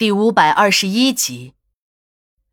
[0.00, 1.52] 第五百二十一集，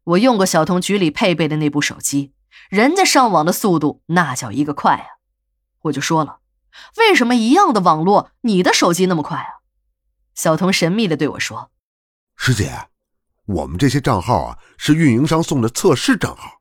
[0.03, 2.33] 我用过小童局里配备的那部手机，
[2.69, 5.07] 人家上网的速度那叫一个快啊！
[5.83, 6.39] 我就说了，
[6.97, 9.63] 为什么一样的网络，你的手机那么快啊？
[10.35, 11.71] 小童神秘的对我说
[12.35, 12.89] ：“师姐，
[13.45, 16.59] 我们这些账号啊，是运营商送的测试账号。”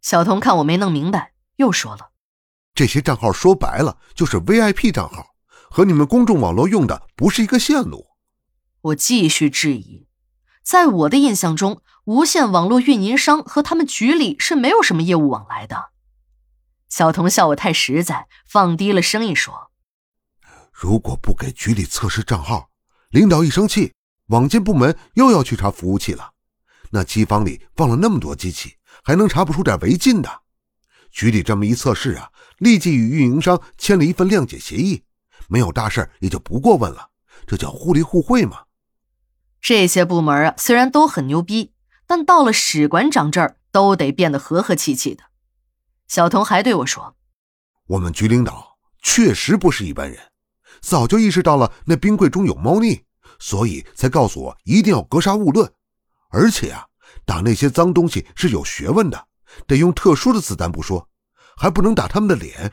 [0.00, 2.12] 小童看我没弄明白，又说了
[2.74, 5.34] ：“这些账号说白了就是 VIP 账号，
[5.68, 8.06] 和你们公众网络用的不是一个线路。”
[8.80, 10.06] 我继续质疑。
[10.62, 15.90] 在我的印象中，无线网络运营商和他们局里是没有什么业务往来的。
[16.88, 19.70] 小童笑我太实在，放低了声音说
[20.72, 22.70] ：“如果不给局里测试账号，
[23.10, 23.92] 领导一生气，
[24.28, 26.32] 网监部门又要去查服务器了。
[26.90, 30.42] 那机房里放了那么多机器，还能查不出点违禁的？
[31.10, 35.02] 局里这么一测试啊，立即与运营商签了一份谅解协议，
[35.48, 37.10] 没有大事也就不过问了。
[37.46, 38.62] 这叫互利互惠嘛。”
[39.62, 41.72] 这些部门啊，虽然都很牛逼，
[42.08, 45.22] 但到了史馆长这儿，都得变得和和气气的。
[46.08, 47.14] 小童还对我说
[47.86, 50.18] ：“我们局领导确实不是一般人，
[50.80, 53.04] 早就意识到了那冰柜中有猫腻，
[53.38, 55.72] 所以才告诉我一定要格杀勿论。
[56.30, 56.86] 而且啊，
[57.24, 59.28] 打那些脏东西是有学问的，
[59.68, 61.08] 得用特殊的子弹不说，
[61.56, 62.72] 还不能打他们的脸，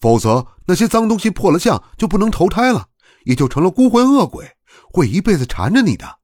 [0.00, 2.88] 否则那些脏东西破了相就不能投胎了，
[3.24, 4.50] 也就成了孤魂恶鬼。”
[4.90, 6.18] 会一辈子缠着你的。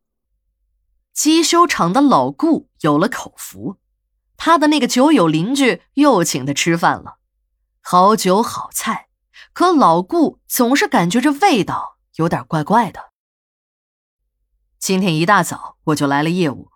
[1.12, 3.76] 机修厂的老顾有了口福，
[4.36, 7.18] 他的那个酒友邻居又请他吃饭了，
[7.82, 9.08] 好酒好菜，
[9.52, 13.10] 可老顾总是感觉这味道有点怪怪的。
[14.78, 16.70] 今天一大早我就来了业务，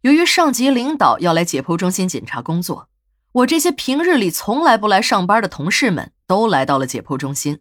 [0.00, 2.88] 由于上级领导要来解剖中心检查工作，
[3.30, 7.60] 我这些平日里从来不来上班的同事们都来到了解剖中心。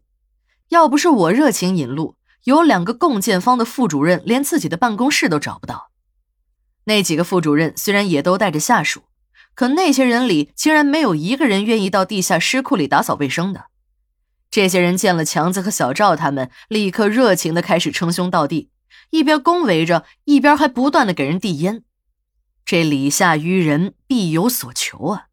[0.70, 2.16] 要不是我热情引路。
[2.44, 5.92] 有两个共建方的副主任连自己的办公室都找不到，
[6.86, 9.04] 那几个副主任虽然也都带着下属，
[9.56, 13.68] 可那些人里竟然没有一个人愿意到地下尸库里打扫卫生的。
[14.52, 18.70] 这些人见了强子和小赵他们，立刻热情的开始称兄道弟，
[19.10, 21.84] 一边恭维着，一边还不断的给人递烟。
[22.66, 25.28] 这礼下于人，必有所求啊！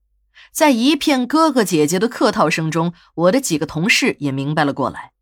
[0.53, 5.13] 在一片哥哥姐姐的客套声中，我的几个同事也明白了过来。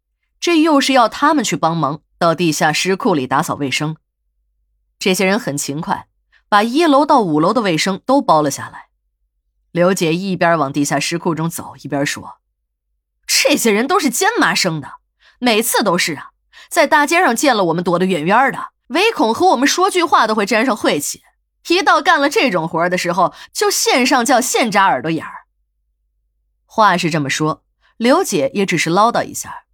[0.40, 3.96] 这又是要他们去帮忙到地下尸库里打扫卫生。
[4.98, 6.08] 这些人很勤快，
[6.48, 8.88] 把一楼到五楼的卫生都包了下来。
[9.70, 12.38] 刘姐一边往地下尸库中走，一边说
[13.26, 14.94] ：“这些人都是奸妈生的，
[15.38, 16.30] 每次都是啊，
[16.68, 21.22] 在大街上见了我们躲得远远的，唯恐和我们说句话都会沾上晦气。
[21.68, 25.44] 一到干了这种活的时候，就现上叫现扎耳朵眼儿。”
[26.64, 27.62] 话是这么说，
[27.98, 29.64] 刘姐也只是唠叨一下。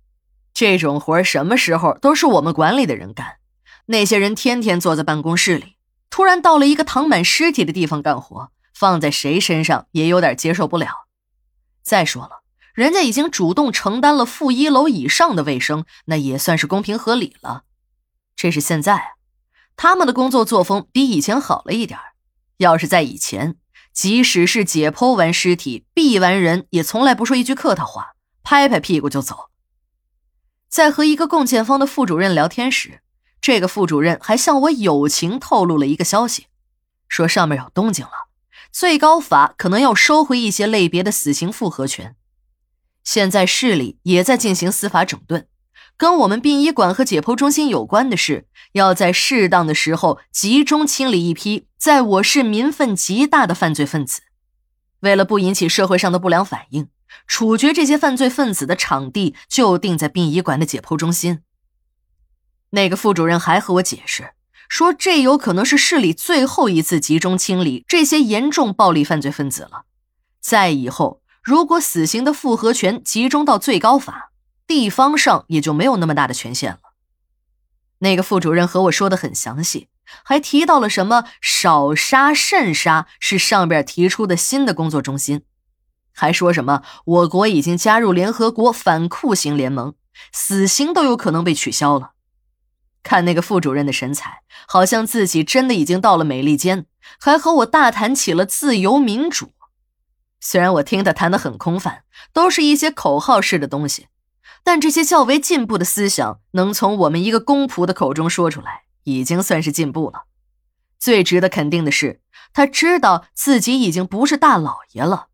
[0.55, 3.39] 这种活什么时候都是我们管理的人干，
[3.87, 5.77] 那些人天天坐在办公室里，
[6.09, 11.09] 突然到了一个躺满尸体的地方干活，放在谁身上也有点接受不了。
[11.83, 17.65] 再说了，人家已经主动承担了负一楼以上的卫生，那也算是公平合理了。
[18.37, 19.07] 这是现在啊，
[19.75, 21.99] 他们的工作作风比以前好了一点
[22.59, 23.57] 要是在以前，
[23.93, 29.51] 即使是解剖完尸体、毙完人，也从来不说一句客套话，拍拍屁股就走。
[30.75, 33.01] 在和一个共建方的副主任聊天时，
[33.41, 36.47] 这个副主任还向我友情透露了一个消息，
[37.07, 38.11] 说上面有动静了，
[38.73, 42.17] 最高法可能要收回一些类别的死刑复核权。
[43.05, 45.47] 现在市里也在进行司法整顿，
[45.97, 54.23] 跟我们殡仪馆和解剖中心有关的是，要在适当的时候集中清理一批在我市民愤极大的犯罪分子，
[54.99, 56.89] 为了不引起社会上的不良反应。
[57.27, 61.41] 处决这些犯罪分子的场地就定在殡仪馆的解剖中心。
[62.71, 64.33] 那个副主任还和我解释
[64.69, 69.85] 说，这有可能是市里最后一次集中清理这些严重暴力犯罪分子了。
[70.41, 74.33] 在以后，如果死刑的复核权集中到最高法，
[74.67, 76.81] 地方上也就没有那么大的权限了。
[77.99, 79.89] 那个副主任和我说的很详细，
[80.25, 85.43] 还提到了什么少杀慎杀是上边提出的新的工作中心。
[86.15, 89.95] 还说什么我国已经加入联合国反酷刑联盟，
[90.33, 92.13] 死刑都有可能被取消了。
[93.03, 96.87] 看那个副主任的神采，好像自己真的已经到了美利坚，
[97.21, 99.51] 还和我大谈起了自由民主。
[100.41, 104.07] 虽然我听他谈的很空泛，都是一些口号式的东西，
[104.63, 110.25] 但这些较为进步的思想能从我们一个公仆的口中说出来，已经算是进步了。
[110.99, 112.23] 最值得肯定的是，
[112.55, 115.27] 他知道自己已经不是大老爷了。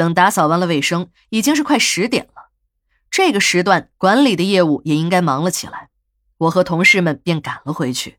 [0.00, 2.48] 等打扫完了卫生，已经是快十点了。
[3.10, 5.90] 这个时段，管理的业务也应该忙了起来。
[6.38, 8.16] 我和同事们便赶了回去。